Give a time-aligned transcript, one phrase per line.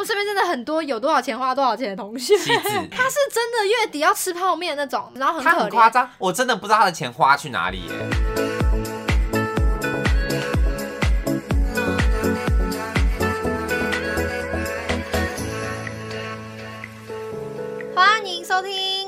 [0.00, 2.34] 们身边真的很多有多少钱花多少钱的同学，
[2.90, 5.38] 他是真的月底要吃泡面那种，然后。
[5.40, 8.59] 很夸张，我真的不知道他的钱花去哪里耶。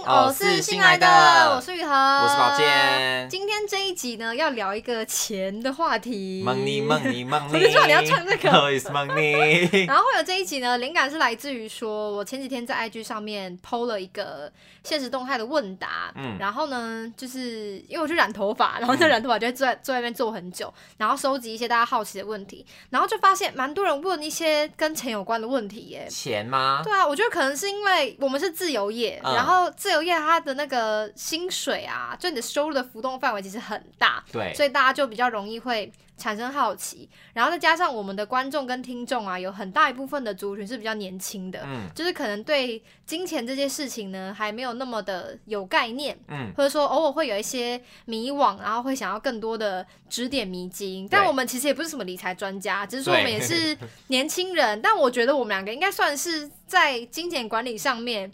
[0.04, 1.06] 我是是新来的，
[1.54, 2.56] 我是雨禾，我是宝。
[2.56, 6.42] 健今天这一集呢，要聊一个钱的话题。
[6.46, 9.86] money money money，我就知道你要唱这个 Always money。
[9.86, 14.50] 然后会有这一集呢，灵感是来自于说，我前几天在 IG 上面 PO 了一个
[14.82, 26.08] 现实动态的问答，嗯然后呢，就是因为我去染头发，然后在染头发就会坐在坐在那边坐很久，然后收集一些大家好奇的问题，然后就发现蛮多人问一些跟钱有关的问题耶。
[26.10, 26.80] 钱吗？
[26.82, 51.08] 对啊，我觉得可能是因为我们是自由业，嗯然后自由业它的那个薪水啊，就你的收入的浮动范围其实很大，对，所以大家就比较容易会产生好奇，然后再加上我们的观众跟听众啊，有很大一部分的族群是比较年轻的，嗯就是可能对金钱这件事情呢还没有那么的有概念，嗯，或者说偶尔会有一些迷惘，然后会想要更多的指点迷津。
[51.10, 53.76] 但我们其实也不是什么理财专家，只是说我们也是
[54.08, 58.32] 年轻人，但我觉得我们两个应该算是在金钱管理上面。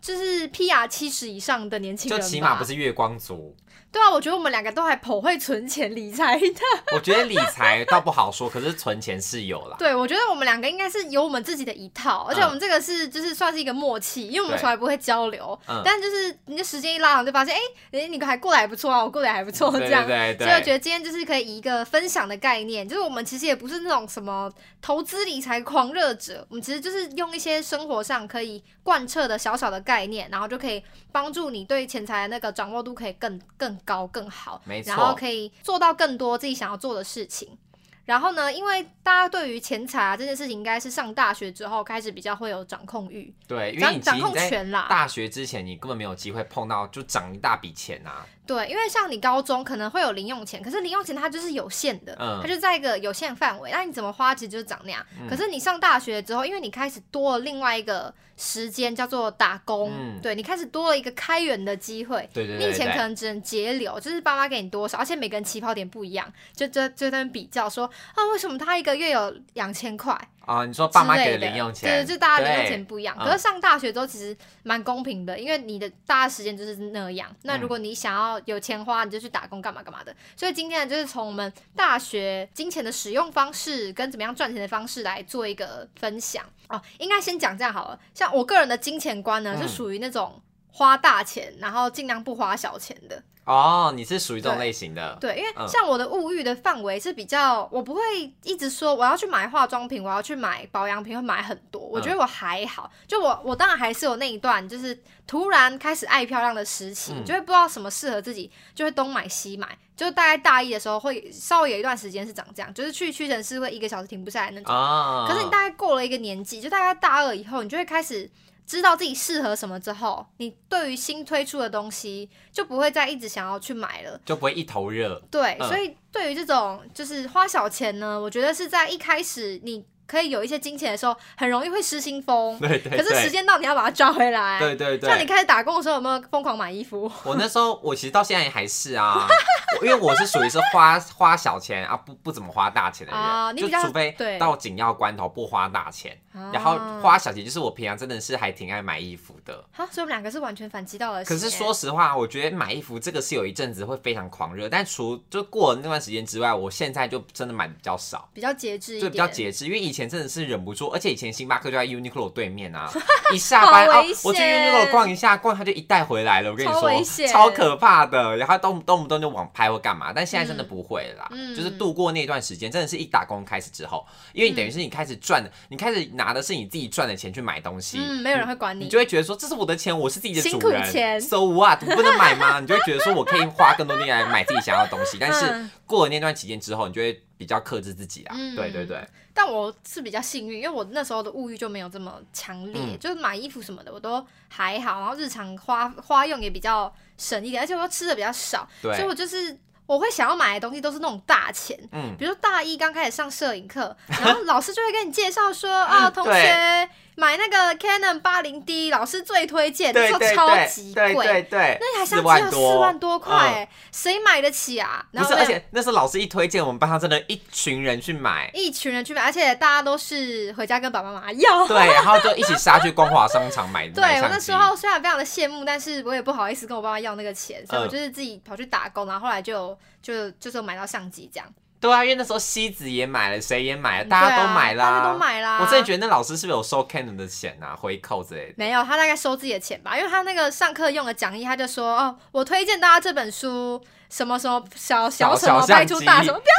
[0.00, 3.54] 就是 PR 七十以上的年轻人，就起码不是月光族。
[3.92, 6.60] 对啊，我觉得我们两个都还颇会存钱理财的。
[6.92, 9.76] 我觉得理财倒不好说，可是存钱是有啦。
[9.78, 17.60] 对，我觉得我们两个应该是有我们自己的一套，而且我们这个是就是算是一个默契，因为我们从来不会交流，嗯但就是你的时间一拉长，就发现哎，
[18.00, 20.06] 哎、你还过得还不错啊，我过得还不错，这样。
[20.06, 35.14] 对对对，所以我觉得今天就是可以以一个分享的概念，就是我们其实也不是那种什么投资理财狂热者，我们其实就是用一些生活上可以贯彻的小小的概念，然后就可以帮助你对钱财的那个掌握度可以更更高更好，没然后。
[35.14, 37.58] 可以做到更多自己想要做的事情。
[38.06, 44.86] 然后呢，因为大家对于钱财啊这件事情，应该是上大学之后开始比较会有掌控欲，对，因为掌掌控权啦。
[44.88, 48.26] 大学之前，你根本没有机会碰到，就涨一大笔钱啊。
[48.46, 55.04] 对，因为像你高中可能会有零用钱，可是零用钱它就是有限的，嗯它就在一个有限范围，那你怎么花其实就是长那样。
[55.28, 60.18] 可是你上大学之后，因为你开始多了另外一个时间叫做打工，嗯。
[60.22, 62.28] 对你开始多了一个开源的机会。
[62.32, 67.84] 对对对你以前可，能只能节流，就是爸妈给你多少，而且每个人起跑点不一样，就就就在那比较说
[68.14, 73.14] 啊，为什么他一个月有两千块啊，你说爸妈给的的零用钱，对，就大家零用对钱不一样。
[73.18, 77.34] 嗯可是上大学之后其实蛮公平的，因为你的大家时间就是那样。
[77.42, 80.14] 那嗯如果你想要有钱花，你就去打工干嘛干嘛的。
[80.34, 86.80] 所以今天呢，就是从我们大学金钱的使用方式跟怎么样赚钱的方式来做一个分享哦。
[86.98, 90.42] 应该先讲这样好了，像我个人的金钱观呢，嗯是属于那种
[90.72, 93.22] 花大钱，然后尽量不花小钱的。
[93.50, 94.66] 哦，你是属于这种对。
[94.66, 95.66] 类型的，对，因为嗯。
[95.66, 98.00] 像我的物欲的范围是比较，我不会
[98.44, 101.80] 一直说我要去买化妆品，我要去买保养品，会买很多。
[101.80, 104.96] 我嗯觉得我还好，就我我当然还是有那一段，就是
[105.26, 107.24] 突然开始爱漂亮的时期，嗯。
[107.24, 109.76] 就会不知道什么适合自己，就会东买西买。
[109.96, 114.74] 就大概大一的时候会稍微有一段时间是长这样，就是去屈臣氏会一个小时停不下来那种。
[114.74, 118.30] 啊，可是你大概过了一个年纪，就大概大二以后，你就会开始
[118.70, 124.20] 知道自己适合什么之后，你对于新推出的东西就不会再一直想要去买了。
[124.24, 132.56] 就不会一头热，对，嗯所以对于这种就是花小钱呢，我觉得是在一开始你可以有一些金钱的时候，很容易会失心疯。
[132.60, 134.60] 对对可是时，间到，你要把它抓回来。
[134.60, 137.10] 对对对，像你开始打工的时候，有没有疯狂买衣服？
[137.24, 139.26] 我那时候，我其实到现在还是啊，
[139.82, 149.64] 因为我是属于是花花小钱啊，不不怎么花大钱的人，就啊你比较除非对到紧要关头不花大钱，然后啊花小姐，就是我平常真的是还挺爱买衣服的。
[149.72, 151.36] 好，所以我们两个是完全反其道而行。
[151.36, 158.28] 可是说实话，我觉得买衣服这个是有一阵子会非常狂热，但除就过了那段时间之外，我现在就真的买的比较少。
[158.32, 162.90] 比较节制一就点，比较节制，因为以前真的是忍不住，而且以前星巴克就在 Uniqlo 对面啊，
[163.34, 168.36] 一下班 哦我去险 Uniqlo 逛一下，逛它就一袋回来了，我跟你说，险超可怕的。
[168.36, 178.90] 然后动动不动就网拍或干嘛，但现在真的不会了啦，嗯就是度过那段时间，真的是一打工开始之后，因为你等于是你开始赚的，你开始拿的是你自己赚的钱去买东西，嗯，没有人会管你你。
[178.90, 181.82] 就会觉得说这是我的钱，我是自己的辛苦主人钱，so what？
[181.88, 182.60] 我不能买吗？
[182.60, 188.36] 你就会觉得说我可以花更多力来买自己想要的东西，但是嗯过了那段期间之后，你就会比较克制自己啊。
[188.38, 189.02] 嗯对对对，
[189.32, 199.58] 但我是比较幸运，因为我那时候的物欲就没有这么强烈，嗯就是买衣服什么的我都还好，然后日常花花用也比较省一点，而且我又吃的比较少，所以我就是
[199.90, 201.76] 我会想要买的东西都是那种大钱。
[201.90, 215.04] 嗯，比如说大一刚开始上摄影课，然后老师就会跟你介绍说 啊，同学买那个 Canon 八零 D，老师最推荐，那对时候超对对级贵，对对，那台四相机要四万多万多块、谁买得起啊？
[215.10, 221.66] 然不是，后而且那时候老师一推荐，我们班上真的一群人去买，一群人去买，而且大家都是回家跟爸爸妈妈要。
[221.66, 223.88] 对，然后就一起杀去光华商场买。
[223.92, 231.46] 对我那时候虽然非常的羡慕，但是我也不好意思跟我爸妈要那个钱，所以我嗯就是自己跑去打工，然后后来就就就是买到相机这样，
[231.80, 235.58] 对啊，因为那时候西子也买了，谁也买了，大家啊都买啦，大家都买啦。
[235.60, 238.54] 我真的觉得那老师是不是有收 Canon 的钱啊，回扣之类的？
[238.56, 246.54] 没有，他大概收自己的钱吧，因为他那个上课用的讲义，他就说哦，我推荐大家这本书，什么什么小小什么小相拍出大什么，不要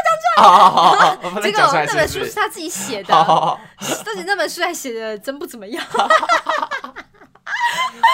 [1.51, 2.31] 讲出来那本是不是？
[2.31, 5.85] 书是他自己写的，好好好，而且那本书还写的真不怎么样。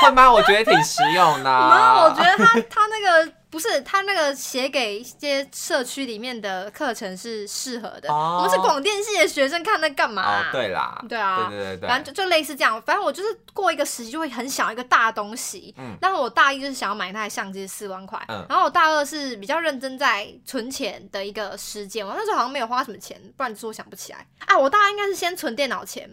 [0.02, 0.30] 会吗？
[0.32, 1.70] 我觉得挺实用的啊。
[1.96, 8.12] 没有，我觉得他他那个不是他那个写给一些社区里面的课程是适合的。
[8.12, 8.38] 哦。
[8.38, 11.48] 我们是广电系的学生，看那干嘛、哦，对啦，对啊。
[11.50, 15.74] 对对对对，反正就就类似这样，反正我就是过一个时期就会很想要一个大东西。
[15.78, 15.96] 嗯。
[16.02, 18.46] 然后我大一就是想要买那台相机四万块，嗯。
[18.50, 22.06] 然后我大二是比较认真在存钱的一个时间。
[22.06, 24.26] 我那时候好像没有花什么钱，不然你说我想不起来。
[24.46, 24.58] 啊。
[24.58, 26.12] 我大二应该是先存电脑钱，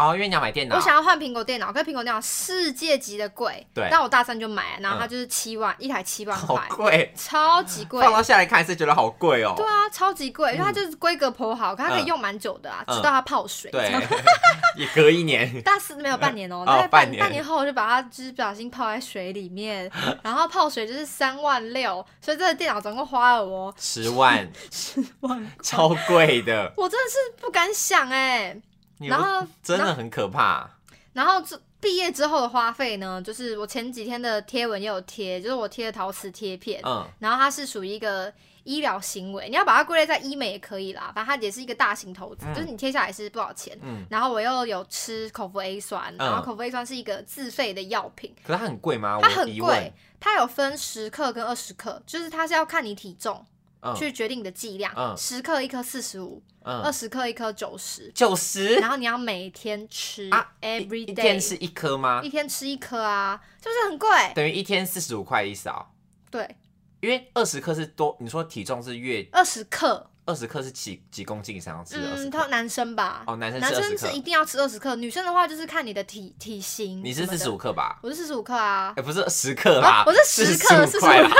[0.00, 8.02] 哦，因为你要买电脑，我想要换苹果电脑，可是苹果电脑世界级的贵，对但我大三就买了，然后它嗯就是七万、一台七万好块，贵，超级贵。
[8.02, 9.54] 放到下来看是觉得好贵哦。
[9.56, 13.70] 对啊，超级贵，因为它就是规格颇好，可它可以嗯用蛮久的啊，嗯直到它泡水。
[13.70, 13.92] 对，
[14.76, 15.60] 也隔一年。
[15.62, 19.90] 大四没有半年哦、哦大概半年半半年后我就把它就是不小心泡在水里面，
[20.22, 28.60] 然后泡水就是三万六，所以这个电脑总共花了我十万，十万，超贵的，我真的是不敢想哎、你
[29.08, 30.68] 然后真的很可怕。
[31.12, 38.32] 然后这毕业之后的花费呢，就是我前几天的贴文也有贴，就是我贴的陶瓷贴片，嗯，然后它是属于一个
[38.62, 43.76] 医疗行为，你要把它归类在医美也可以啦，反正它也是一个大型投资，嗯就是你贴下来是多少钱。
[43.82, 49.18] 嗯然后我又有吃口服 A 酸，然后口服 A 酸是一个自费的药品，可是它很贵吗？
[49.20, 53.46] 它很贵。，它有分十克跟二十克，就是它是要看你体重嗯
[53.96, 62.28] 去决定你的剂量，嗯十克一颗四十五，二嗯，十克一颗九十，九十然后你要每天吃啊，every day，是一颗吗一？
[62.28, 64.08] 天吃一颗啊，是不是很贵？
[64.34, 65.86] 等于一天四十五块的意思啊？
[66.30, 66.56] 对，
[67.00, 72.38] 因为二十克是多，你说体重是越二十克，二十克是几几公斤以上要吃二十嗯，克？
[72.38, 77.02] 他男生吧，哦，男生男生是一，定要吃二十克，女生的话就是看你的体体型。
[77.04, 77.98] 你是四十五，克吧？
[78.02, 79.02] 我是四十五克啊哎，。
[79.02, 81.36] 不是十克啦啊，我是十克 四十五克，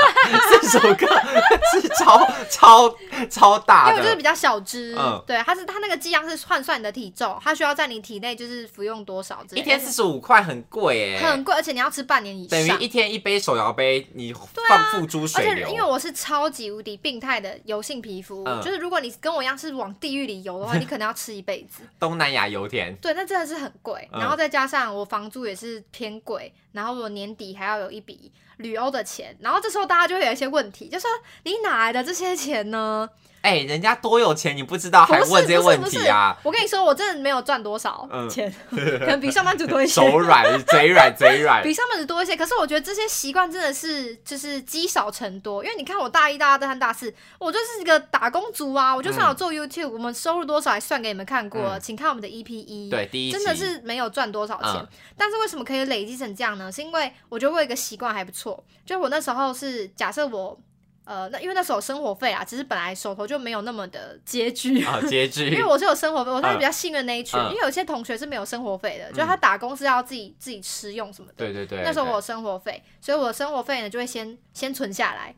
[0.61, 1.07] 四十五克
[1.71, 2.95] 是超超
[3.29, 4.21] 超大的为我就是比。
[4.21, 12.49] 较小只，嗯对，它是它那个剂量是换算你的体重，它需要在你体内就是服用多少一天四十五块很贵哎，很贵，而且你要吃半年以上。
[12.49, 14.37] 等于一天一杯手摇杯，你啊
[14.69, 15.67] 放付诸而水流。
[15.67, 21.83] 且因为我是超级无敌病态的油性皮肤，嗯就是如果你跟我一样是往地狱里游的话， 你可能要吃一辈子。
[21.99, 31.07] 东南亚油田，对，那真的是很贵，嗯然后再加上我房租也是偏贵，然后我年底还要有一笔旅欧的钱，然后这时候大家就会有一些问题，就说
[31.43, 33.07] 你哪来的这些钱呢？
[33.41, 36.37] 哎、人家多有钱，你不知道还问这些问不是不是题啊？
[36.43, 38.77] 我跟你说，我真的没有赚多少嗯钱， 可
[39.07, 39.93] 能比上班族多一些。
[39.93, 41.61] 手软，嘴软，嘴软。
[41.65, 56.71] 比上班族多一些，可是我觉得这些习惯真的是就是积少成多，因为你看我大一、大二、大三、大四，我就是一个打工族啊，我就算有做 YouTube，、我们收入多少还算给你们看过，嗯请看我们的 EP 一，对，第一真的是没有赚多少钱，嗯但是为什么可以累积成这样呢？
[56.71, 60.59] 是因为我觉得我有一个习惯还不错，就我那时候是假设我。
[61.11, 65.49] 呃，那因为那时候生活费啊，其实本来手头就没有那么的拮据，啊， 拮据。
[65.49, 71.33] 因为我是有生活费，我算是嗯比较幸运的那一群，嗯因为有些同学是没有生活费的，就是他打工是要自己自己吃用什么的。
[71.35, 75.35] 对对对，对那时候我有生活费，所以我的生活费呢就会先先存下来。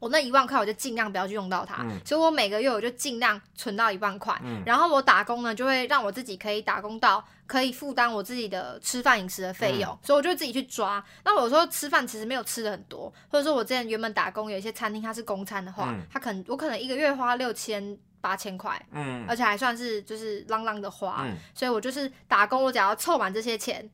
[0.00, 4.36] 我那一万块我就尽量不要去用到它，嗯所以我每个月我就尽量存到一万块。
[4.42, 11.04] 嗯然后我打工呢，就会让我自己可以打工到可以负担我自己的吃饭饮食的费嗯用，所以我就自己去抓。
[11.24, 23.88] 那我有时候吃饭其实没有吃的很多，或者说我之前原本打工有一些餐厅它是公餐的话，可能我可能一个月花六千八千块，嗯而且还算是就是浪浪的花，嗯所以我就是打工，我只要凑满这些钱。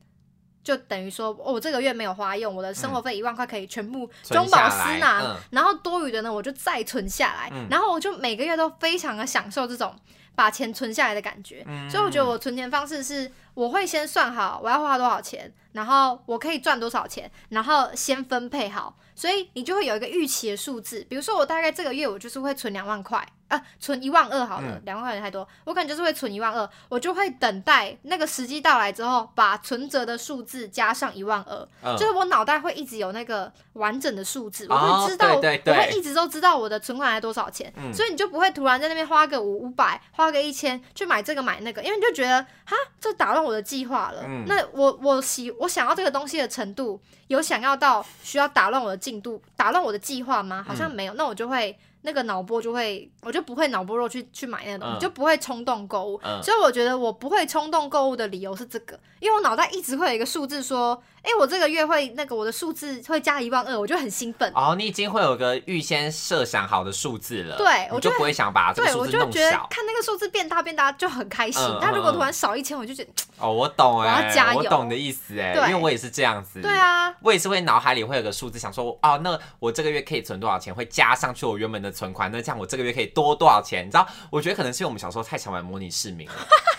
[0.67, 5.35] 就等于说，哦我这个月没有花用，我的生活费一万块可以全部中饱私囊，嗯。
[5.51, 7.65] 然后多余的呢，我就再存下来，嗯。
[7.71, 9.95] 然后我就每个月都非常的享受这种
[10.35, 11.63] 把钱存下来的感觉。
[11.65, 11.89] 嗯。
[11.89, 21.03] 所以我觉得我存钱方式是，我会先算好我要花多少钱，然后我可以赚多少钱，然后先分配好，所以你就会有一个预期的数字。
[21.09, 31.97] 比如说我大概这个月我就是会存两万块，啊，存一万二好了嗯，两、万块钱太多，我可能就是会存一万二，我就会等待那个时机到来之后，把存折的数字加上一万二，嗯。
[31.97, 35.73] 就是我脑袋会一直有那个完整的数字，我哦会知道，对对对。
[35.73, 37.91] 我会一直都知道我的存款还多少钱，嗯。
[37.91, 44.23] 所以你就不会突然在那边花个五五百，花花个一千去买这个买那个，因为你就觉得哈，这打乱我的计划了。
[44.27, 50.63] 嗯那我我喜我想要这个东西的程度，有想要到需要打乱我的进度、打乱我的计划吗？
[50.67, 51.77] 好像没有，那我就会。
[52.03, 56.17] 那个脑波就会，我就不会脑波弱去去买那个东西，嗯就不会冲动购物。
[56.23, 64.49] 嗯所以我觉得我不会冲动购物的理由是这个，因为我脑袋一直会有一个数字说，哎、我这个月会那个我的数字会加一万二，我就很兴奋。
[64.55, 69.51] 哦，你已经会有个预先设想好的数字了，对我就就不会想把这个对，数字我就觉得。
[69.69, 71.61] 看那个数字变大变大就很开心。
[71.61, 76.61] 嗯嗯但如果突然少一千，我就觉得，哦，我懂哎、我要加油我懂你的意思哎，对因为我也是这样子。
[76.61, 76.71] 对。
[76.77, 83.85] 啊，我也是会脑海里会有个数字，想说哦，那我这个月可以存多少钱，会加上去我原本的存款，那这样我这个月可以多多少钱？
[83.85, 86.33] 你知道，我觉得可能是因为我们小时候太常玩模拟市民了，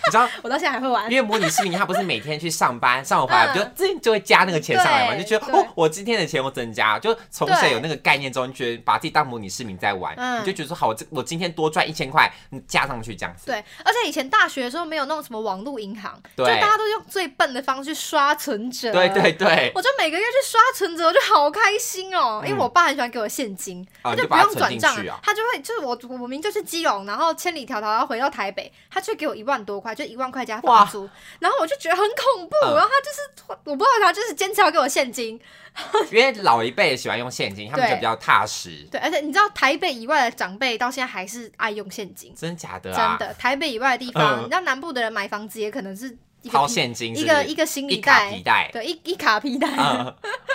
[0.07, 1.17] 你知道， 我到现在还会玩因。
[1.19, 10.43] 为模拟市民他不是每天去上班，上完回来嗯就自己就会加那个钱上来嘛，对就觉得哦，我今天的钱我增加，就从小有那个概念之后，你觉得把自己当模拟市民在玩，嗯。
[10.43, 13.47] 你就觉得说好，我这我今天多赚一千块，你加上去这样子。
[13.47, 18.93] 对，而且以前大学的时候没有那种什么网络银行，就大家都用最笨的方式去刷存折。
[18.93, 31.09] 对对对，我就每个月去刷存折，我就好开心哦，因为嗯我爸很喜欢给我现金，哦他就不用转账他就会就是我我明明就是基隆，然后千里迢迢要回到台北，他却给我一万多块，就一万块加房租，
[31.41, 32.75] 然后我就觉得很恐怖，嗯。
[32.75, 35.39] 然后他就是我不知道他就是坚持要给我现金，
[36.11, 38.87] 因为老一辈喜欢用现金，他们就对比较踏实。
[38.91, 43.17] 对，而且你知道台北以外的长辈到现在还是爱用现金，真假的啊？
[43.19, 44.41] 真的，台北以外的地方，嗯。
[44.41, 46.17] 你知道南部的人买房子也可能是
[46.51, 50.15] 掏现金是一个一个行李袋卡皮，带，对，一一卡皮袋，嗯，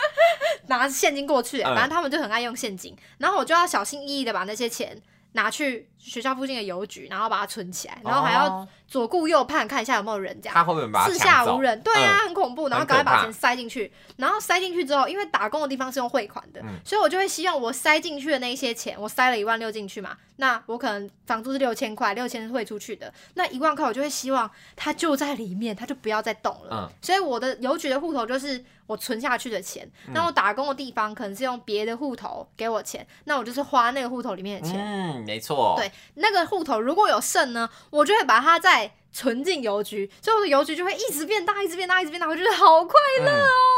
[0.68, 1.76] 拿现金过去，嗯。
[1.76, 4.98] 反正他们就很爱用现金，然后我就要小心翼翼的把那些钱
[5.34, 10.54] 拿去学校附近的邮局，然后把它存起来，然后还要哦左顾右盼看一下有没有人这样。
[10.54, 12.70] 他会不会把它四抢走下无人，对啊，很恐怖。
[12.70, 26.70] 然后赶快把钱塞进去，然后塞进去之后，因为打工的地方是用汇款的，嗯所以我就会希望我塞进去的那一些钱，我塞了一万六进去嘛，那我可能房租是六千块，六千是汇出去的，那一万块我就会希望它就在里面，它就不要再动了。
[26.72, 34.78] 嗯所以我的邮局的户头就是我存下去的钱，嗯那我打工的地方可能是用别的户头给我钱，那我就是花那个户头里面的钱。
[34.78, 42.94] 嗯，没错，对那个户头如果有剩呢，我就会把它再存进邮局，所以我的邮局就会一直变大，一直变大，一直变大，我觉得好快
[43.24, 43.32] 乐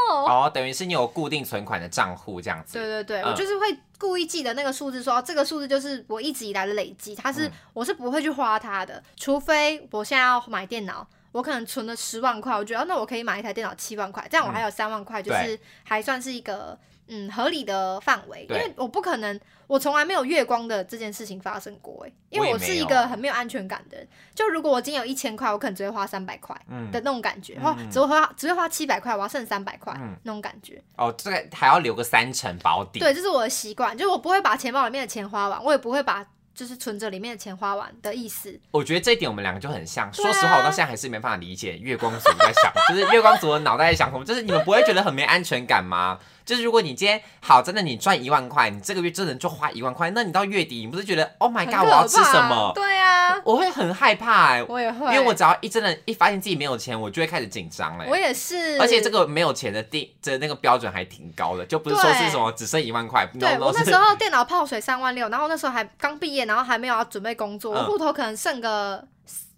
[0.10, 0.26] 哦。
[0.26, 2.74] 哦，等于是你有固定存款的账户这样子。
[2.80, 11.06] 对对对，嗯我就是会故意记得那个数字说，哦这个数字就是我一直以来的累积，它是、嗯我是不会去花它的，除非我现在要买电脑。
[11.36, 18.48] 我可能存了十万块，我觉得、哦那我可以买一台电脑七万块，这样我还有三万块，就是还算是一个嗯合理的范围。
[18.50, 19.38] 因为我不可能，
[19.68, 24.08] 我从来没有月光的这件事情发生过，哎，因为我是一个很没有安全感的人。
[24.34, 30.82] 就如果我今天有一千块，我可能只会花三百块嗯的那种感觉，嗯或只会花只会花七百块，我要剩三百块嗯那种感觉。
[30.96, 33.02] 哦，这个还要留个三成保底。
[33.02, 38.58] 对，这是我的习惯，就是我不会把钱包里面的钱花完，我也不会把就是存折里面的钱花完的意思。
[38.72, 40.08] 我觉得这一点我们两个就很像。
[40.08, 44.24] 啊说实话，我到现在还是没办法理解月光族在想， 就是月光族的脑袋在想什么。
[44.24, 46.18] 就是你们不会觉得很没安全感吗？
[46.46, 52.72] 就是如果你今天好，真的你赚一万块，你这个月真的就花一万块，那你到月底你不是觉得 Oh my god，我要吃什么？
[52.76, 58.06] 对啊，我会很害怕哎、我也会，因为我只要一真的，一发现自己没有钱，我就会开始紧张了。
[58.08, 69.04] 我也是，而且这个没有钱的定的那个标准还挺高的，就不是说是什么只剩一万块，对我那是时候电脑泡水三万六，然后那时候还刚毕业，然后还没有要准备工作，户头可能剩个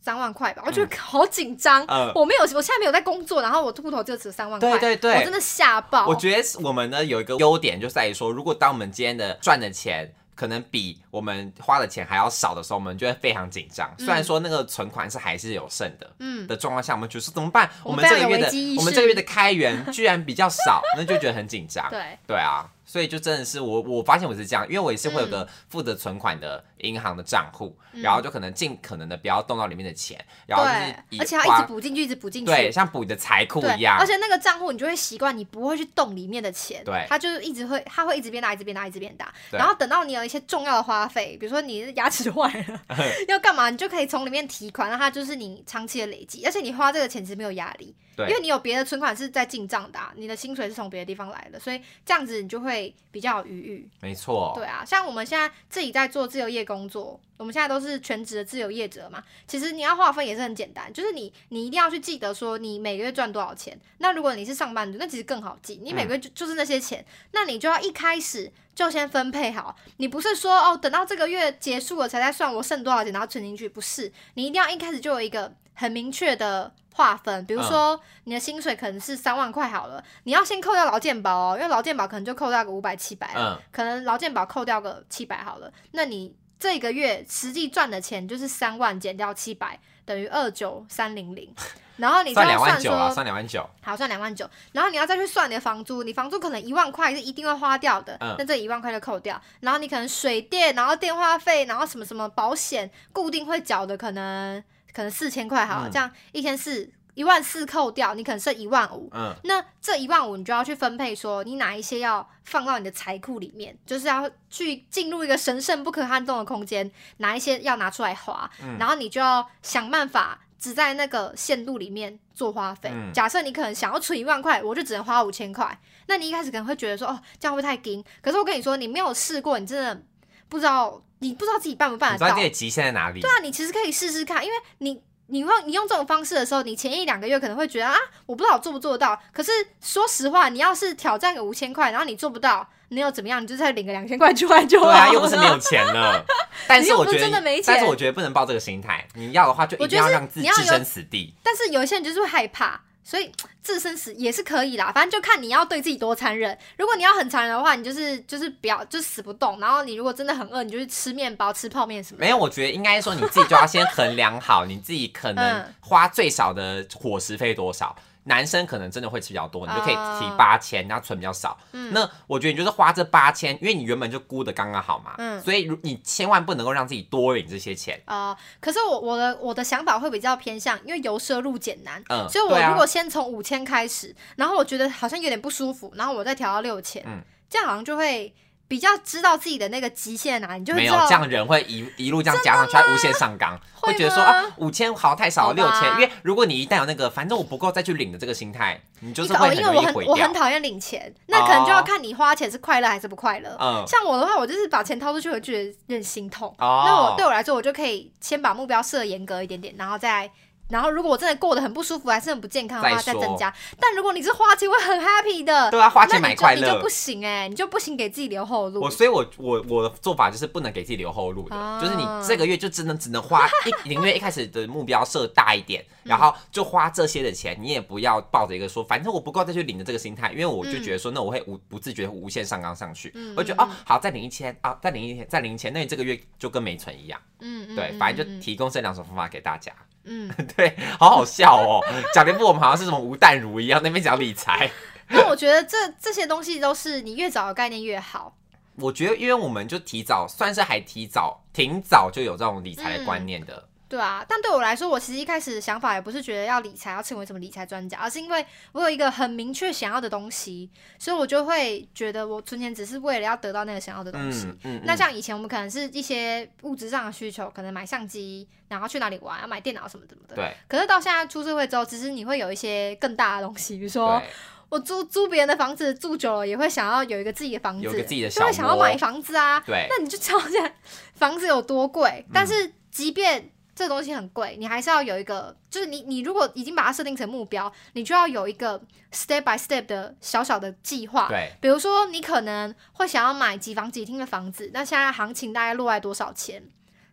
[0.07, 1.85] 三万块吧，我觉得好紧张。
[1.89, 6.07] 嗯我没有，我现在没有在工作，然后我户头就只有三万块，对对对我真的吓爆。
[6.07, 13.93] 我觉得我们呢有一个优点，就在于说，如果当我们今天的赚的钱可能比我们花的钱还要少的时候，我们就会非常紧张。
[13.99, 16.09] 虽然说那个存款是还是有剩的。
[16.19, 17.69] 嗯，的状况下，我们觉得说怎么办？
[17.83, 18.47] 我我们这个月的
[18.77, 21.85] 我们这个月的开源居然比较少，那就觉得很紧张。
[21.91, 22.65] 对，对啊，
[22.97, 34.07] 所以就真的是我，我发现我是这样，因为我也是会有嗯个负责存款的银行的账户，然后就可能尽可能的不要动到里面的钱，然后就是而且它一直补进去，一直补进去，对，像补你的财库一样而。
[34.07, 39.31] 且那个账户你就会习惯，你不会去动里面的钱，对它就是一直会，它会一直变大，一直变大，一直变大。
[39.51, 42.81] 然后等到你有一些重要的花费，比如说你的牙齿坏了，
[43.29, 53.89] 要干嘛，你就可以从里面提款，那它就是你长期的累积，而且你花这个钱其实没有压力，对因为你有别的存款是在进账的啊、你的薪水是从别的地方来的，所以这样子你就会比较有余裕。
[54.01, 59.23] 没错，对啊，像我们现在自己在做自由业工作，我们现在都是全职的自由业者嘛。
[59.47, 63.79] 其实你要划分也是很简单，就是你你一定要去记得说你每个月赚多少钱。
[63.99, 69.75] 那如果你是上班族，那其实更好记，你每个月就就是那些钱，那你就要一开始就先分配好。
[69.97, 76.73] 你不是说哦，等到这个月结束了才在算我剩多少钱，然后存进去，不是，你一定要一开始就有一个很明确的。
[76.97, 91.53] 划分，比如说你的薪水可能是三万块好了，你要先扣掉劳健保哦，因为劳健保可能就扣掉个五百七百，嗯，可能劳健保扣掉个七百好了，那你这个月实际赚的钱就是三万减掉七百，等于二九三零零。
[91.97, 93.67] 然后你再算说，算两万九。
[93.81, 104.63] 好算两万九，然后你要再去算你的房租，你房租可能一万块是一定会花掉的，嗯那这一万块就扣掉，然后你可能水电，然后电话费，然后什么什么保险，固定会缴的可能
[104.97, 105.91] 可能四千块好了，嗯。
[105.91, 118.75] 这样一千四一万四扣掉，你可能剩一万五，嗯，那这一万五你就要去分配，说你哪一些要放到你的财库里面，就是要去进入一个神圣不可撼动的空间，哪一些要拿出来花，嗯。
[118.79, 122.89] 然后你就要想办法只在那个限度里面做花费。
[122.91, 123.13] 嗯。
[123.13, 128.03] 假设你可能想要存一万块，我就只能花五千块，那你一开始可能会觉得说，哦，这样会不会太紧？
[128.21, 130.01] 可是我跟你说，你没有试过，你真的
[130.49, 132.41] 不知道，你不知道自己办不办得到你知道自。
[132.41, 133.19] 己的极限在哪里？
[133.19, 139.19] 对啊，你其实可以试试看，因为你你用你用这种方式的时候，你前一两个月可能会觉得啊，我不知道我做不做得到。
[139.33, 139.51] 可是
[139.81, 143.43] 说实话，你要是挑战个五千块，然后你做不到，你又怎么样？
[143.43, 144.93] 你就再领个两千块出来就好了。
[144.93, 146.23] 对啊，又不是没有钱了。
[146.67, 149.05] 但是我觉你又不是真的得没，钱但是我觉得不能抱这个心态。
[149.15, 151.33] 你要的话，就一我觉得是定要让自己置身死地。
[151.43, 153.31] 但是有一些人就是会害怕，所以
[153.63, 154.91] 自身死也是可以啦。
[154.93, 156.57] 反正就看你要对自己多残忍。
[156.77, 159.57] 如果你要很残忍的话，你就是就是不要就死不动。
[159.61, 162.19] 然后你如果真的很饿，你就去吃面包、吃泡面什么。
[162.19, 167.95] 没有，我觉得应该说你自己就要先衡量好，你自己可能嗯花最少的伙食费多少。
[168.27, 171.57] 男生可能真的会吃比较多，你就可以提哦八千，然后存比较少。
[171.71, 171.91] 嗯。
[171.93, 175.41] 那我觉得你就是花这八千，因为你原本就估的刚刚好嘛，嗯。
[175.41, 178.01] 所以如你千万不能够让自己多领这些钱。
[178.05, 187.21] 呃，可是我我的我的想法会比较偏向，因为由奢入俭难，嗯，所以我如果先从五千开始，然后我觉得好像有点不舒服，然后我再调到六千、嗯。
[187.49, 188.33] 这样好像就会
[188.67, 195.91] 比较知道自己的那个极限啊，你就没有这样人会一一路这样加上去，他无限上纲，会会觉得说啊五千好太少了，六千。
[195.93, 200.33] 因为如果你一旦有那个反正我不够再去领的这个心态，你就是哦，会很因为我很容易毁掉我很。
[200.33, 203.57] 讨厌领钱，那可能就要哦看你花钱是快乐还是不快乐。
[203.59, 206.53] 嗯，像我的话，我就是把钱掏出去，我就觉得有点心痛。
[206.59, 210.29] 哦，那我对我来说，我就可以先把目标设严格一点点，然后再。
[210.69, 213.53] 然后，如果我真的过得很不舒服，还是很不健康的话，再增加。
[213.79, 216.59] 但如果你是花钱会很 happy 的，对啊，花钱那买快乐。
[216.61, 216.87] 你就不。
[216.97, 218.81] 行哎、你就不行给自己留后路。
[218.81, 218.89] 我。
[218.89, 226.09] 所以我，我我的做法就是不能给自己留后路的，哦就是你这个月就只能只能花一宁愿一开始的目标设大一点，嗯。
[226.09, 238.41] 然后就花这些的钱，你也不要抱着一个说反正我不够再去领的这个心态，因为我就觉得说那我会无不自觉地无限上纲上去，嗯我就觉得哦好再领一千啊再领一千再领一千，那你这个月就跟没存一样，嗯，嗯对，嗯反正就嗯。
[238.41, 239.71] 提供这两种方法给大家，
[240.07, 241.83] 嗯， 对，好好笑哦，
[242.15, 244.69] 讲的不我们好像是什么吴淡如一样，那边讲理财。
[245.09, 248.35] 那我觉得这这些东西都是你越早有概念越好。
[248.75, 253.67] 我觉得，因为我们就提早，算是还提早，挺早就有这种理财的观念的。
[253.89, 260.69] 对啊，但对我来说，我其实一开始的想法也不是觉得要理财，要成为什么理财专家，而是因为我有一个很明确想要的东西，
[260.99, 264.47] 所以我就会觉得我存钱只是为了要得到那个想要的东西。
[264.47, 270.35] 嗯嗯，那嗯像以前我们可能是一些物质上的需求，可能买相机，然后去哪里玩，要买电脑什么什么的。
[270.35, 274.21] 对可是到现在出社会之后，其实你会有一些更大的东西，比如说，
[274.69, 279.61] 我租租别人的房子住久了，也会想要有一个自己的房子，有个自己的小就会想要买房子啊。
[279.61, 280.75] 对，那你就知道现在
[281.13, 282.25] 房子有多贵。
[282.27, 291.27] 嗯但是即便这东西很贵，你还是要有一个，就是你你如果已经把它设定成目标，你就要有一个 step by step 的小小的计划。
[291.27, 296.63] 对，比如说，你可能会想要买几房几厅的房子，那现在行情大概落在多少钱？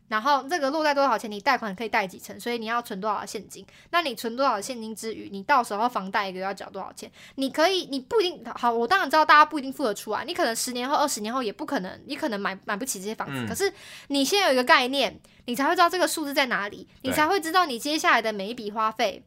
[0.08, 3.66] 然后这个落在多少钱，你贷款可以贷几成，所以你要存多少的现金？
[3.90, 7.10] 那你存多少的现金之余，你到时候房贷一个月要缴多少钱？
[7.36, 13.34] 你可以，你不一定好，我当然知道大家不一定付得出来，你可能十年后、二十年后也不可能，你可能买买不起这些房子。
[13.34, 13.72] 嗯可是
[14.08, 19.22] 你先有一个概念，你才会知道这个数字在哪里，你才会知道你接下来的每一笔花费。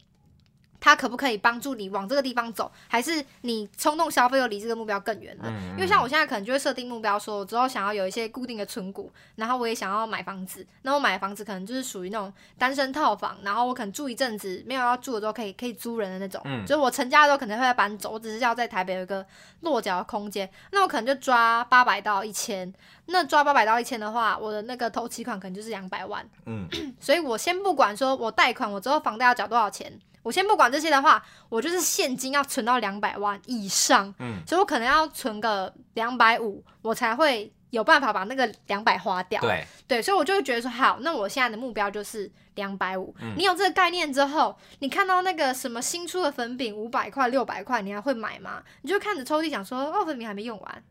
[0.79, 5.43] 它可不可以帮助你往这个地方走，还是你冲动消费又离这个目标更远了？
[5.47, 10.65] 嗯因为像我现在可能就会设定目标，说我之后想要有一些固定的存股，然后我也想要买房子。
[10.83, 16.41] 那我买的房子可能就是属于那种单身套房，然后我可能住一阵子，没有要住的时候可以可以租人的那种。
[16.45, 19.25] 嗯就是我成家之后可能会再搬走，我只是要在台北有一个
[19.61, 20.49] 落脚的空间。
[20.71, 22.73] 那我可能就抓八百到一千。
[23.09, 26.27] 那抓八百到一千的话，我的那个头期款可能就是两百万。
[26.45, 26.67] 嗯，
[26.99, 39.39] 所以我先不管说我贷款，我之后房贷要缴多少钱，我先不管这些的话，我就是现金要存到两百万以上，嗯所以我可能要存个两百五，我才会有办法把那个两百花掉。
[39.39, 43.15] 对，对，所以我就会觉得说，好，那我现在的目标就是两百五。
[43.21, 48.61] 嗯你有这个概念之后，你看到那个什么新出的粉饼五百块、六百块，你还会买吗？
[48.81, 50.83] 你就看着抽屉想说，哦，粉饼还没用完。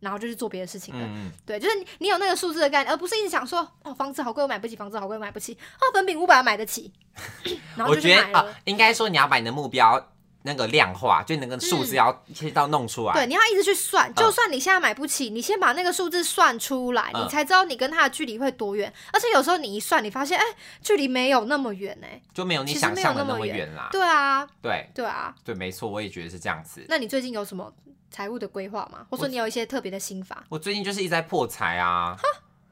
[0.00, 1.08] 然后就去做别的事情了，
[1.46, 6.92] 对，就是你你有那个数字的概念，而不是一直想说哦房子好贵我买不起，房子好贵我买不起，哦粉饼五百买得起，
[7.76, 8.24] 然后我就去买了。
[8.26, 10.08] 觉得啊，应该说你要把你的目标
[10.42, 13.12] 那个量化，就那个数字要一直到弄出来。
[13.12, 18.92] 对，你要一直去算，就算你现在买不起，你先把那个数字算出来，嗯你才知道你跟它的距离会多远。
[19.12, 20.44] 而且有时候你一算，你发现，哎、
[20.80, 22.20] 距离没有那么远哎。
[22.32, 23.88] 就没有你想象的那那么远啦。
[23.92, 25.34] 对啊，对对啊。
[25.44, 26.84] 对，没错，我也觉得是这样子。
[26.88, 27.72] 那你最近有什么
[28.10, 29.06] 财务的规划吗？
[29.10, 30.42] 或者说你有一些特别的心法？
[30.48, 32.16] 我最近就是一直在破财啊，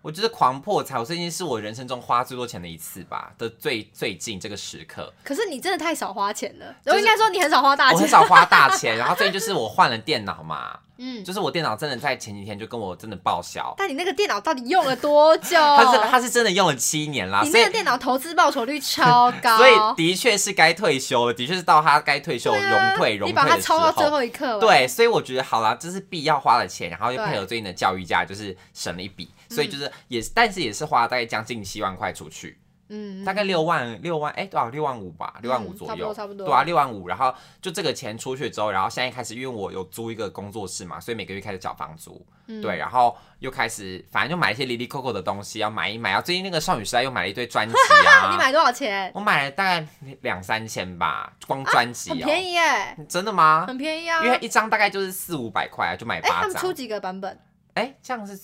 [0.03, 0.99] 我觉得狂破财。
[0.99, 7.95] 我最近是我人生中花最多钱的一次吧的最最近这个时刻，可是你真的太少花钱了，就是我应该说你很少花大钱。
[7.95, 8.97] 我很少花大钱。
[8.97, 15.57] 然后最近就是我换了电脑嘛， 嗯，就是我电脑真的在前几天就跟我真的报销，但你那个电脑到底用了多久？
[15.57, 24.11] 它是它是真的用了七年啦，你那个电脑投资报酬率超高， 所以的确是该退休了，的确是到他该退休对啊荣退荣你把它抄到最候。
[24.11, 47.75] 后一刻，对，所以我觉得好啦，这是必要花的钱，然后又配合最近的教育价，就是省了一笔，所以就是也是，但是也是花了大概将近七万块出去，嗯，大概六万六万，哎、多少六万五吧，六万五嗯左右，差不多差不多对啊，六万五，然后就这个钱出去之后，然后现在开始，因为我有租一个工作室嘛，所以每个月开始缴房租，嗯对，然后又开始，反正就买一些离离扣扣的东西要买一买，然后最近那个少女时代又买了一堆专辑
[48.07, 49.13] 啊， 你买多少钱？
[49.15, 49.87] 我买了大概
[50.23, 53.67] 两三千吧，光专辑很哦、便宜耶，真的吗？
[53.67, 54.25] 很便宜啊。
[54.25, 56.73] 因为一张大概就是四五百块啊，就买哎，八张他们出。
[56.73, 57.39] 几个版本？
[57.75, 58.39] 哎、这样是哎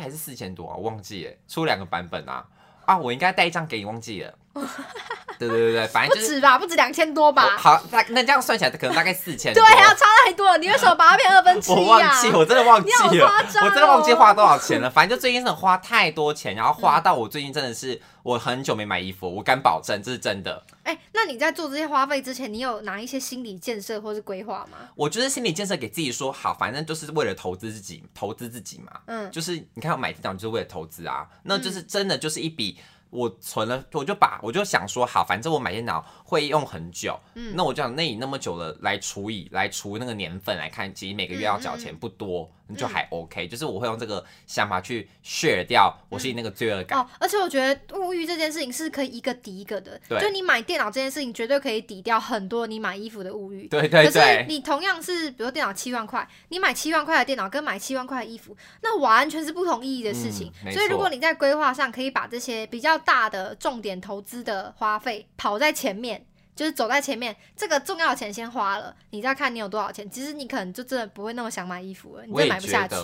[0.00, 0.76] 还是四千多啊？
[0.76, 2.46] 忘记了，出两个版本啊。
[2.86, 4.38] 啊，我应该带一张给你，忘记了。
[5.36, 7.56] 对对对对，反正就是不止吧，不止两千多吧？
[7.58, 9.52] 好，大那这样算起来可能大概四千。
[9.52, 10.56] 对啊，差太多了。
[10.58, 12.08] 你为什么把它变二分之我一啊？
[12.08, 13.26] 忘记，我真的忘记了，
[13.62, 14.88] 我真的忘记哦花多少钱了。
[14.88, 20.62] 反正就最近真的花太多钱，然后花到我最近真的是我很久没买衣服，我敢保证这是真的。
[20.84, 24.78] 哎，那你在做这些花费之前，你有拿一些心理建设或是规划吗？
[24.94, 29.00] 我就是心理建设给自己说好，反正就是为了投资自己，投资自己嘛。
[29.06, 32.78] 嗯，就是你看我买这档就是为了投资啊，那就是真的就是一笔。
[33.14, 37.54] 我存了，我就把我就想说，好，反正我买电脑会用很久，嗯。
[37.56, 46.98] 那我就想，那以那么久了来除以来除那个年份来看，其实每个月要缴钱不多，就还 OK，就是我会用这个想法去 share 掉我心里那个罪恶感。
[46.98, 53.68] 哦，而且我觉得物欲这件事情是可以一个抵一个的，就你买电脑这件事情绝对可以抵掉很多你买衣服的物欲。
[53.68, 60.50] 对对可是，你同样是，比如说电脑七万块，你买七万块的电脑跟买七万块的衣服，那完全是不同意义的事情。
[60.64, 66.24] 嗯所以如果你在规划上可以把这些比较大的重点投资的花费跑在前面。
[66.54, 70.08] 就是走在前面，这个重要的钱先花了，你再看你有多少钱。
[70.08, 72.94] 其实你可能就真的不会那么想买衣服了，你真的我也买不下去。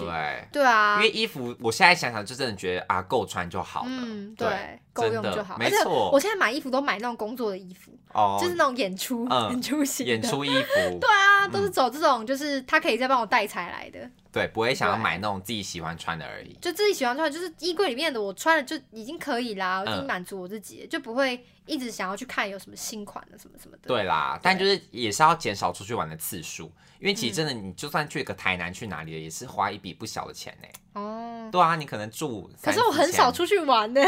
[0.52, 5.56] 对啊，因为衣服我现在想想就真的觉得啊够穿就好了，嗯，对对，够用就好。
[5.58, 10.12] 而且没错我现在买衣服都买那种工作的衣服，哦，就是那种演出、嗯演出型的。
[10.12, 10.66] 演出衣服，
[11.00, 14.10] 对啊，都是嗯走这种，就是他可以再帮我带财来的。
[14.32, 16.56] 对，不会想要买那种自己喜欢穿的而已。
[16.60, 23.88] 就自己喜欢穿，就是衣柜里面的我穿了就已经可以啦，我已经嗯满足我自己了，就不会一直想要去看有什么新款的什么什么的。
[23.88, 30.68] 对啦，但就是也是要减少出去玩的次数，因为其实嗯真的你就算去个台南去哪里，也是花一笔不小的钱呢。
[30.92, 34.00] 哦，对啊，你可能住，可是我很少，出去玩呢。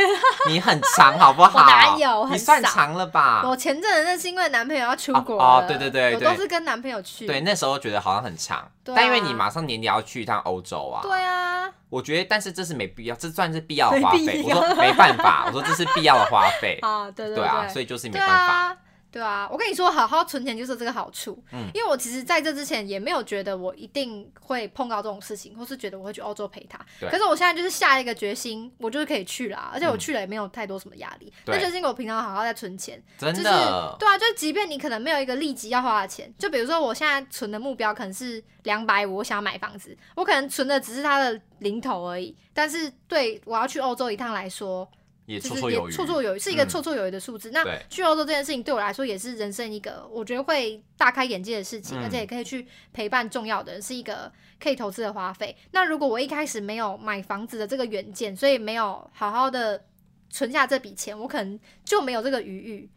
[0.49, 1.61] 你很长好不好？
[1.63, 3.43] 我哪有很你算长了吧？
[3.47, 7.27] 我前阵子那是因为男朋友要出国了哦哦对对对我都是跟男朋友去。
[7.27, 14.43] 对，那时候觉得好像很长，但因为你马上年底要去一趟欧洲啊，对啊，我觉得，但是这是没必要，这算是必要的花费。
[14.45, 16.79] 我说没办法，我说这是必要的花费。
[16.83, 18.77] 啊，对对对啊，所以就是没对办法。
[19.13, 21.43] 啊，对啊，我跟你说，好好存钱就是这个好处。
[21.53, 26.79] 嗯因为我其实在这之前也没有觉得我一定会碰到这种事情，或是觉得我会去欧洲陪他。
[27.01, 31.33] 对可是我现在就是下一个决心，我就是可以去啦，而且我去了也没有太多什么压力。
[31.45, 44.89] 对那就是因为我平常好好在存钱，真就是的，对啊，就即便你可能没有一个立即要花的钱，就比如说我现在存的目标可能是两百五，我想要买房子，我可能存的只是它的零头而已，但是对我要去欧洲一趟来说，
[45.27, 45.93] 也绰绰有余。
[45.93, 47.51] 绰绰有余，是一个嗯绰绰有余的数字。
[47.53, 54.31] 那对去欧洲这件事情对我来说也是人生一个我觉得会大开眼界的事情，嗯而且也可以去陪伴重要的人，是一个
[54.61, 55.57] 可以投资的花费。
[55.71, 59.85] 那如果我一开始没有买房子的这个远见，所以没有好好的
[60.31, 62.91] 存下这笔钱，我可能就没有这个余裕。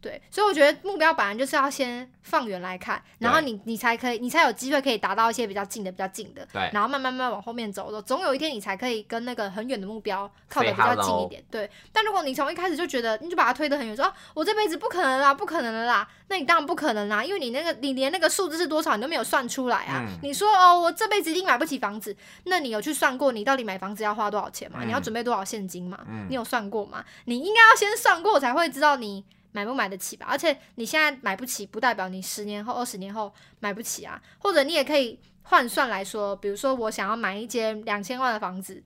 [0.00, 11.42] 对，所以我觉得目标本来就是要先放远来看，然后你你才可以，你才有机会可以达到一些比较近的、比较近的，对然后慢慢慢慢往后面走走，总有一天你才可以跟那个很远的目标靠得比较近一点。
[11.50, 20.04] 对，但如果你从一开始就觉得你就把它推得很远，说啊我这辈子不可能啦，不可能的啦，那你当然不可能啦，因为你那个你连那个数字是多少你都没有算出来啊。
[20.06, 24.78] 嗯你说哦，我这辈子一定买不起房子，那你有去算过你到底买房子要花多少钱吗？
[24.82, 25.98] 嗯你要准备多少现金吗？
[26.08, 27.04] 嗯你有算过吗？
[27.24, 29.24] 你应该要先算过才会知道你。
[29.58, 30.24] 买不买得起吧？
[30.30, 34.22] 而且你现在买不起，不代表你十年后、二十年后买不起啊。
[34.38, 38.80] 或者你也可以换算来说，比如说我想要买一间两千万的房子，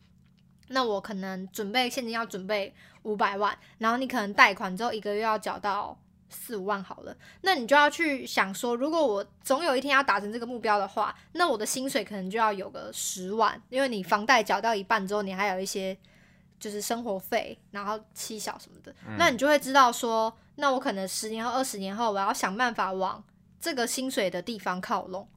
[0.69, 5.95] 那我可能准备现金要准备五百万，然后你可能贷款之后一个月要缴到
[6.31, 15.95] 四五万好了，那你就要去想说，如果我总有一天要达成这个目标的话，那我的薪水可能就要有个十万，因为你房贷缴到一半之后，你还有一些
[16.59, 23.23] 就是生活费，然后七小什么的，那你就会知道说，那我可能十年后、二十年后，我要想办法往
[23.59, 25.29] 这个薪水的地方靠拢，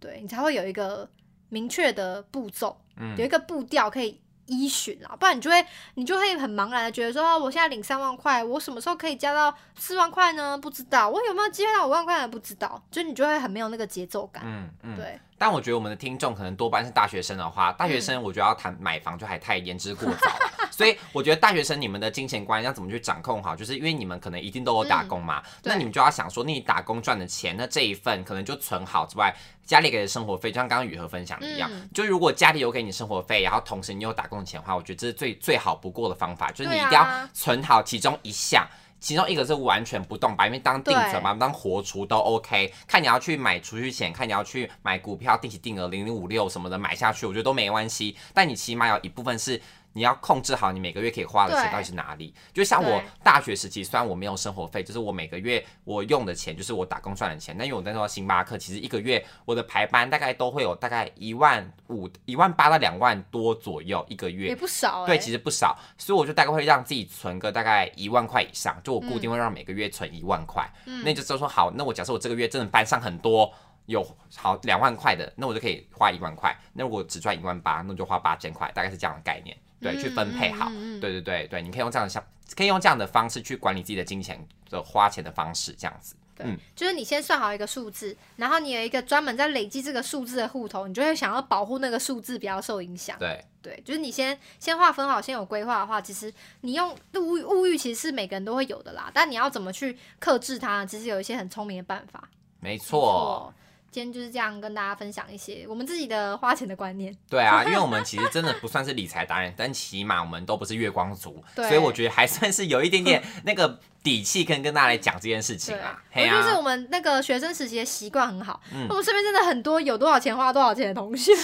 [0.00, 1.08] 对你才会有一个
[1.48, 2.76] 明确的步骤，
[3.16, 4.20] 有一个步调可以。
[4.46, 10.56] 依循啊，不然你就会你就会很茫然的觉得说，我现在领三万块，我什么时候可以加到四万块呢？
[10.56, 12.26] 不知道，我有没有机会到五万块？
[12.26, 14.42] 不知道，就你就会很没有那个节奏感。
[14.46, 15.18] 嗯嗯，对。
[15.38, 20.30] 但我觉得我们的听众可能多半是大学生的话，大学生我觉得要谈买房就还太言之过早，
[20.72, 29.34] 所以我觉得大学生你们的金钱观要怎么去掌控好，就是因为你们可能一定都有打工嘛，那你们就要想说，你打工赚的钱，那这一份可能就存好之外，
[29.66, 38.66] 家里给的生活费，就像刚刚雨禾分享的一样，就如果家里有给你生活费，然后同时你有打工钱的话，我觉得这是最最好不过的方法，就是你一定要存好其中一项。
[38.98, 42.72] 其中一个是完全不动，把因为当定存，嘛当活储都 OK。
[42.86, 48.16] 看你要去买储蓄险，看你要去买股票，定期定额零零五六什么的买下去，我觉得都没关系。
[48.32, 49.60] 但你起码有一部分是。
[49.96, 52.34] 你要控制好你每个月可以花的钱到底是哪里？
[52.52, 57.56] 就像我大学时期，虽然我没有生活费，就是我每个月我用的钱就是我打工赚的钱。
[57.56, 65.06] 那因为我那时候星巴克，其实一个月我的排班大概都会有大概一万五、一万八到两万多左右一个月，也不少。
[65.06, 70.70] 对，其实不少，所以我就大概会让自己存个大概一万块以上，就我固定会让每个月存一万块。
[71.02, 73.50] 那就说好，那我假设我这个月真的班上很多
[73.86, 74.06] 有
[74.36, 76.54] 好两万块的，那我就可以花一万块。
[76.74, 79.56] 那如果只赚一万八，那我就花八千块，大概是这样的概念。
[79.80, 82.24] 对，去分配好，对对对对，你可以用这样的想，
[82.56, 86.14] 可以用这样的方式去管理自己的金钱的花钱的方式，这样子。
[86.34, 93.18] 对，就是你先算好一个数字，然后你有一个专门在累积这个数字的户头，你就会想要保护那个数字不要受影响。
[93.18, 102.28] 对对，就是你先先划分好，先有规划的话，其实你用物物欲其实是每个人都会有的啦，但你要怎么去克制它，其实有一些很聪明的办法。
[102.60, 103.50] 没错。
[103.96, 107.16] 今天就是这样跟大家分享一些我们自己的花钱的观念。
[107.30, 115.98] 对啊，因为我们其实真的不算是理财达人，但起码我们都不是月光族，所以我觉得还算是有一点点那个底气，可以跟大家来讲这件事情啊。
[116.14, 121.32] 我就是我们那个学生时期的习惯很好，嗯我们身边真的很多有多少钱花多少钱的同学。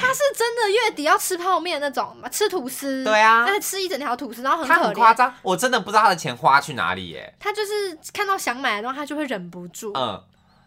[0.00, 3.04] 他是真的月底要吃泡面那种，吃吐司。
[3.04, 7.32] 对啊，但是吃一整条吐司，然后很很夸张，我真的不知道他的钱花去哪里耶。
[7.38, 9.92] 他就是看到想买的东西，他就会忍不住。
[9.94, 10.20] 嗯。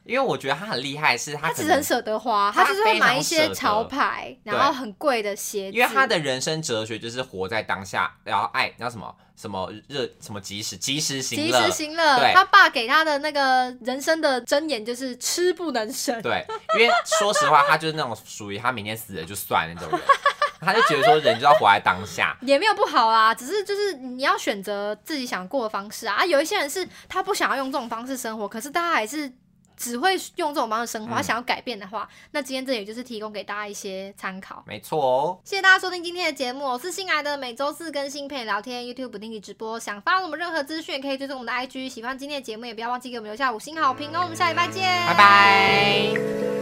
[0.03, 5.77] 因为我觉得他很厉害，是他其实很舍得花，他就是会买一些潮牌，然后很贵的鞋子。
[5.77, 11.61] 因为他的人生哲学就是活在当下，然后爱叫什么什么热什么及时及时行乐。
[11.61, 12.19] 及时行乐。
[12.19, 16.19] 对，他爸给他的那个人生的箴言就是吃不能省。
[16.23, 16.43] 对，
[16.79, 20.01] 因为说实话，他就是那种属于他明天死了就算那种人，
[20.59, 26.25] 他就觉得说人就要活在当下，也没有不好啊，只是就是你要选择自己想过的方式啊。
[26.25, 29.31] 有一些人是他不想要用这种方式生活，可是他还是。
[29.81, 34.63] 只会用这种方式生活，他想要改变的话，那今天这也就是提供给大家一些参考。
[34.67, 39.79] 没错哦，谢谢大家收听今天的节目，我是新来的，每周四更新陪你聊天，YouTube 不定期直播。
[39.79, 41.89] 想发我们任何资讯，可以追踪我们的 IG。
[41.89, 44.21] 喜欢今天的节目，也不要忘记给我们留下五星好评哦。
[44.21, 46.60] 我们下礼拜见，拜拜。